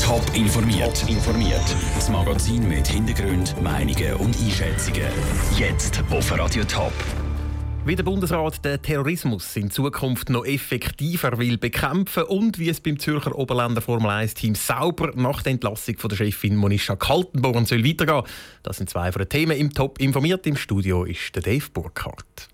[0.00, 1.08] Top informiert.
[1.08, 1.76] informiert.
[1.94, 5.06] Das Magazin mit Hintergrund, Meinungen und Einschätzungen.
[5.56, 6.92] Jetzt auf Radio Top.
[7.84, 12.98] Wie der Bundesrat den Terrorismus in Zukunft noch effektiver will bekämpfen und wie es beim
[12.98, 17.84] Zürcher Oberländer Formel 1 Team sauber nach der Entlassung von der Chefin Monisha Kaltenborn soll
[17.84, 18.22] weitergehen.
[18.62, 20.46] Das sind zwei von den Themen im Top informiert.
[20.46, 22.48] Im Studio ist der Dave Burkhardt.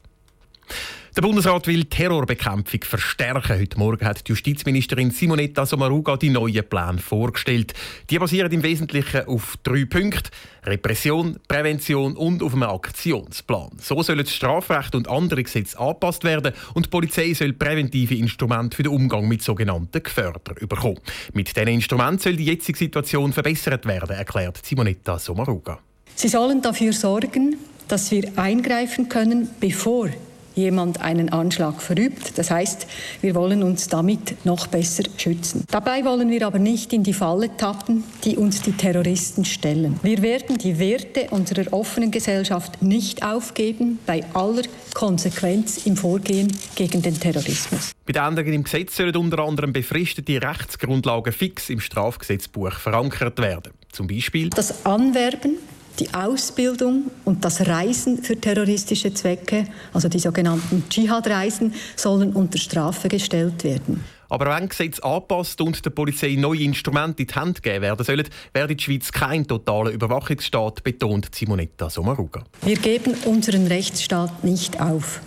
[1.18, 3.58] Der Bundesrat will Terrorbekämpfung verstärken.
[3.58, 7.74] Heute Morgen hat die Justizministerin Simonetta Sommaruga die neuen Pläne vorgestellt.
[8.08, 10.30] Die basieren im Wesentlichen auf drei Punkten:
[10.62, 13.70] Repression, Prävention und auf einem Aktionsplan.
[13.80, 18.76] So sollen das Strafrecht und andere Gesetze angepasst werden und die Polizei soll präventive Instrumente
[18.76, 21.00] für den Umgang mit sogenannten Gefährdern bekommen.
[21.32, 25.80] Mit diesen Instrumenten soll die jetzige Situation verbessert werden, erklärt Simonetta Sommaruga.
[26.14, 27.56] Sie sollen dafür sorgen,
[27.88, 30.10] dass wir eingreifen können, bevor
[30.58, 32.36] jemand einen Anschlag verübt.
[32.36, 32.86] Das heißt,
[33.22, 35.64] wir wollen uns damit noch besser schützen.
[35.70, 39.98] Dabei wollen wir aber nicht in die Falle tappen, die uns die Terroristen stellen.
[40.02, 44.62] Wir werden die Werte unserer offenen Gesellschaft nicht aufgeben, bei aller
[44.94, 47.92] Konsequenz im Vorgehen gegen den Terrorismus.
[48.04, 53.72] Bei den Änderungen im Gesetz sollen unter anderem befristete Rechtsgrundlagen fix im Strafgesetzbuch verankert werden.
[53.92, 55.56] Zum Beispiel das Anwerben
[55.98, 63.08] die Ausbildung und das Reisen für terroristische Zwecke, also die sogenannten Dschihad-Reisen, sollen unter Strafe
[63.08, 64.04] gestellt werden.
[64.30, 68.28] Aber wenn Gesetze angepasst und der Polizei neue Instrumente in die Hand geben werden sollen,
[68.52, 72.44] werde die Schweiz kein totaler Überwachungsstaat, betont Simonetta Sommaruga.
[72.62, 75.20] Wir geben unseren Rechtsstaat nicht auf.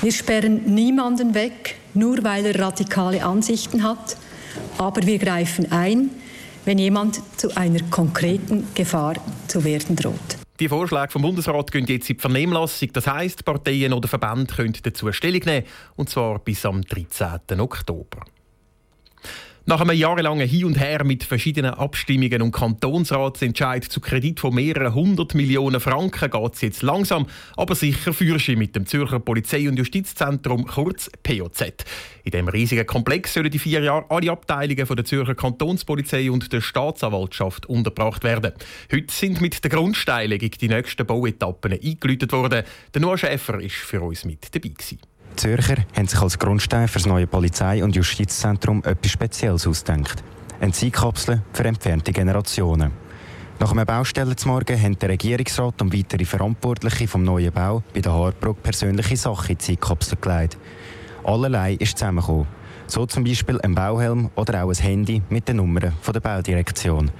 [0.00, 4.16] Wir sperren niemanden weg, nur weil er radikale Ansichten hat,
[4.78, 6.10] aber wir greifen ein,
[6.64, 9.14] wenn jemand zu einer konkreten Gefahr
[9.48, 10.38] zu werden droht.
[10.60, 12.90] Die Vorschläge vom Bundesrat gehen jetzt in die Vernehmlassung.
[12.92, 17.60] Das heisst, Parteien oder Verbände können dazu Stellung nehmen, und zwar bis am 13.
[17.60, 18.20] Oktober.
[19.64, 24.92] Nach einem jahrelangen Hin und Her mit verschiedenen Abstimmungen und Kantonsratsentscheid zu Kredit von mehreren
[24.92, 29.78] hundert Millionen Franken geht es jetzt langsam, aber sicher für mit dem Zürcher Polizei- und
[29.78, 31.60] Justizzentrum, kurz POZ.
[32.24, 36.52] In diesem riesigen Komplex sollen die vier Jahre alle Abteilungen von der Zürcher Kantonspolizei und
[36.52, 38.54] der Staatsanwaltschaft untergebracht werden.
[38.92, 42.64] Heute sind mit der Grundsteinlegung die nächsten Bauetappen eingeläutet worden.
[42.92, 44.70] Der Noah Schäfer war für uns mit dabei.
[44.70, 45.11] Gewesen.
[45.32, 50.22] Die Zürcher haben sich als Grundstein für das neue Polizei- und Justizzentrum etwas Spezielles ausgedacht.
[50.60, 52.92] Eine Zeitkapsel für entfernte Generationen.
[53.58, 58.60] Nach einem Baustellenmorgen haben der Regierungsrat und weitere Verantwortliche vom neuen Bau bei der Haarbrücke
[58.60, 60.58] persönliche Sachen in die Zeitkapsel gelegt.
[61.24, 62.46] Allerlei ist zusammengekommen.
[62.86, 67.10] So zum Beispiel ein Bauhelm oder auch ein Handy mit den Nummern der Baudirektion.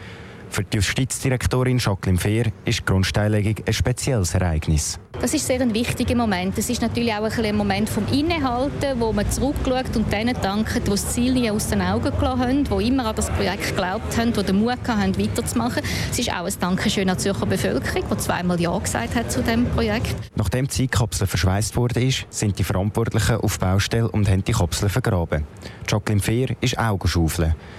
[0.52, 5.00] Für die Justizdirektorin Jacqueline Fehr ist die Grundsteinlegung ein spezielles Ereignis.
[5.18, 6.58] Das ist sehr ein wichtiger Moment.
[6.58, 10.90] Es ist natürlich auch ein, Moment vom Innehalten, wo man zurückschaut und denen dankt, die
[10.90, 14.34] das Ziel nie aus den Augen gelassen haben, die immer an das Projekt geglaubt haben,
[14.34, 15.82] die den Mut haben, weiterzumachen.
[16.10, 19.42] Es ist auch ein Dankeschön an die Zürcher Bevölkerung, die zweimal Ja gesagt hat zu
[19.42, 20.14] diesem Projekt.
[20.34, 25.46] Nachdem die Zeitkapsel verschweißt wurde, sind die Verantwortlichen auf Baustelle und haben die Kapsel vergraben.
[25.88, 26.98] Jacqueline Fehr ist auch.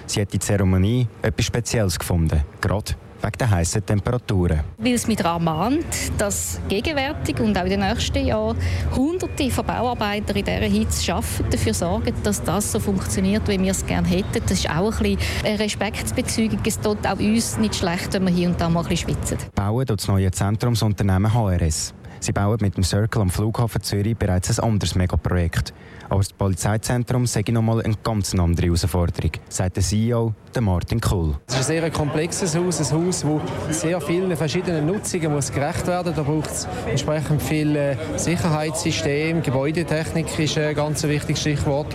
[0.06, 4.62] Sie hat die Zeremonie etwas Spezielles gefunden, gerade wegen der heißen Temperaturen.
[4.78, 5.85] Weil es mich daran mahnt,
[6.18, 8.57] dass gegenwärtig und auch in den nächsten Jahren
[8.96, 13.72] hunderte von Bauarbeitern in dieser Hitze arbeiten, dafür sorgen, dass das so funktioniert, wie wir
[13.72, 14.41] es gerne hätten.
[14.46, 16.59] Das ist auch ein bisschen eine Respektsbezeugung.
[16.66, 19.38] Es tut auch uns nicht schlecht, wenn wir hier und da mal ein bisschen schwitzen.
[19.56, 21.94] Bauen das neue Zentrumsunternehmen HRS.
[22.19, 25.74] Sie bauen mit dem Circle am Flughafen Zürich bereits ein anderes Megaprojekt.
[26.09, 31.35] Aber das Polizeizentrum sei nochmal eine ganz andere Herausforderung, sagt der CEO Martin Kuhl.
[31.47, 33.25] Es ist ein sehr komplexes Haus, ein Haus,
[33.67, 36.13] das sehr vielen verschiedenen Nutzungen muss gerecht werden.
[36.15, 41.87] Da braucht es entsprechend viel äh, Sicherheitssystem, Gebäudetechnik ist ein ganz wichtiges Stichwort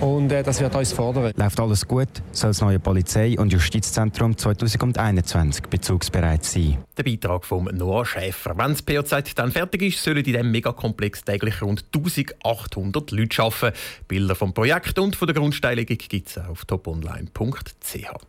[0.00, 1.32] und äh, das wird uns fordern.
[1.34, 6.78] Läuft alles gut, soll das neue Polizei- und Justizzentrum 2021 bezugsbereit sein.
[6.96, 8.56] Der Beitrag von Noah Schäfer.
[8.56, 13.54] Wenn das POZ dann fertig ist, sollen in diesem Megakomplex täglich rund 1800 Leute arbeiten
[13.54, 13.76] arbeiten.
[14.08, 18.03] Bilder vom Projekt und von der Grundsteinlegung gibt es auf toponline.ch.
[18.04, 18.20] 以后。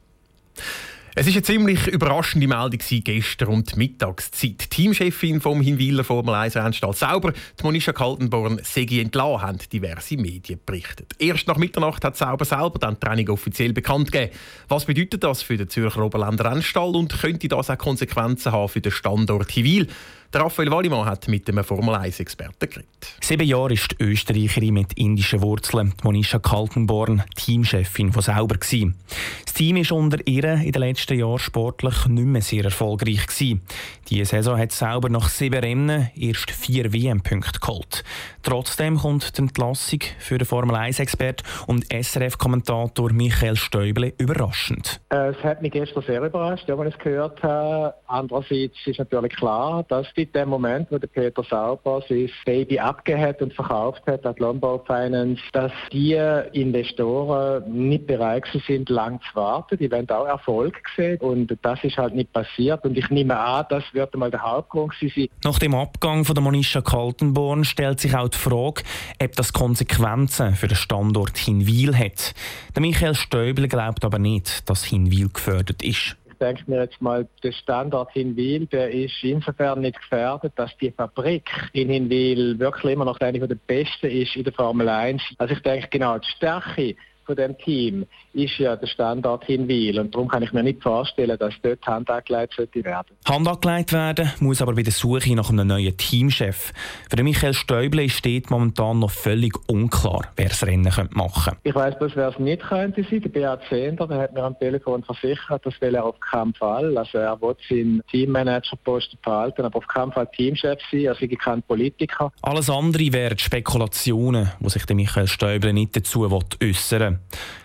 [1.18, 4.66] Es ist eine ziemlich überraschende Meldung gestern um die Mittagszeit.
[4.66, 7.32] Die Teamchefin vom Hinwiler Formel 1 Rennstall Sauber,
[7.64, 11.14] Monisha Kaltenborn, Segi entlassen, haben diverse Medien berichtet.
[11.18, 14.34] Erst nach Mitternacht hat Sauber selber dann die Training offiziell bekannt gegeben.
[14.68, 18.82] Was bedeutet das für den Zürcher Oberländer Rennstall und könnte das auch Konsequenzen haben für
[18.82, 19.88] den Standort Hinwil?
[20.34, 22.90] Der Raphael Wallimann hat mit einem Formel 1-Experten geredet.
[23.22, 28.58] Sieben Jahre ist die Österreicherin mit indischen Wurzeln, Monisha Kaltenborn, Teamchefin von Sauber.
[28.58, 33.28] Das Team ist unter ihr in den letzten letzten Jahren sportlich nicht mehr sehr erfolgreich.
[33.28, 33.62] Gewesen.
[34.10, 38.04] Diese Saison hat selber nach sieben Rennen erst vier WM-Punkte geholt.
[38.42, 45.00] Trotzdem kommt die Entlassung für den Formel-1-Expert und SRF-Kommentator Michael Stäuble überraschend.
[45.10, 47.94] Es hat mich gestern sehr überrascht, als ich es gehört habe.
[48.08, 53.42] Andererseits ist natürlich klar, dass in dem Moment, wo der Peter Sauber sein Baby abgehört
[53.42, 56.14] und verkauft hat an die Lombard Finance, dass die
[56.54, 59.78] Investoren nicht bereit sind, lang zu warten.
[59.78, 62.84] Die wollen auch Erfolg sehen und das ist halt nicht passiert.
[62.86, 65.28] Und ich nehme an, das wird einmal der Hauptgrund sein.
[65.44, 68.84] Nach dem Abgang von der Monisha Kaltenborn stellt sich auch die Frage,
[69.22, 72.34] ob das Konsequenzen für den Standort Hinwil hat.
[72.76, 77.28] Der Michael Stäubel glaubt aber nicht, dass Hinwil gefördert ist Ich denke mir jetzt mal,
[77.44, 83.06] der Standort Hinwil, der ist insofern nicht gefährdet, dass die Fabrik in Hinwil wirklich immer
[83.06, 85.22] noch eine der besten ist in der Formel 1.
[85.38, 86.96] Also ich denke genau, die Stärke
[87.26, 91.38] von dem Team ist ja der Standort Hinwil und darum kann ich mir nicht vorstellen,
[91.38, 93.16] dass dort Hand angelegt sollte werden.
[93.26, 96.74] Hand angelegt werden muss aber bei der Suche nach einem neuen Teamchef.
[97.10, 101.60] Für Michael Stäuble steht momentan noch völlig unklar, wer das Rennen machen könnte.
[101.64, 103.22] Ich weiss bloß, wer es nicht könnte sein.
[103.22, 106.98] Der Beat Zehnder, der hat mir am Telefon versichert, das will er auf keinen Fall.
[106.98, 111.02] Also er will seinen Teammanagerposten behalten, aber auf keinen Fall Teamchef sein.
[111.02, 112.32] Er sei kein Politiker.
[112.42, 116.30] Alles andere wären Spekulationen, wo sich der Michael Stäuble nicht dazu
[116.62, 117.15] äußern will.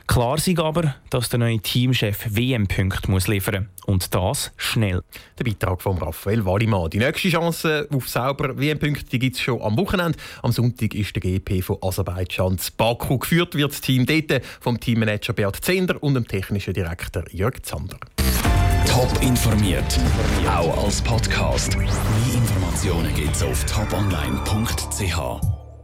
[0.06, 3.86] Klar ist aber, dass der neue Teamchef WM-Punkte muss liefern muss.
[3.86, 5.02] Und das schnell.
[5.38, 6.90] Der Beitrag von Raphael Wallimann.
[6.90, 10.18] Die nächste Chance auf sauber WM-Punkte gibt es schon am Wochenende.
[10.42, 13.18] Am Sonntag ist der GP von Aserbaidschan zu Baku.
[13.18, 17.98] Geführt wird das Team dort vom Teammanager Beat Zender und dem technischen Direktor Jörg Zander.
[18.86, 19.98] Top informiert,
[20.48, 21.76] auch als Podcast.
[21.76, 21.88] Mehr
[22.34, 25.59] Informationen gibt es auf toponline.ch.